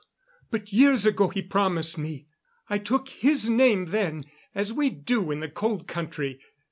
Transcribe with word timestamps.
But 0.49 0.73
years 0.73 1.05
ago 1.05 1.27
he 1.27 1.43
promised 1.43 1.95
me. 1.95 2.25
I 2.71 2.79
took 2.79 3.07
his 3.09 3.51
name 3.51 3.85
then, 3.89 4.25
as 4.55 4.73
we 4.73 4.89
do 4.89 5.29
in 5.29 5.41
the 5.41 5.47
Cold 5.47 5.87
Country. 5.87 6.41